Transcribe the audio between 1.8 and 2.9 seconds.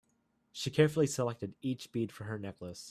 bead for her necklace.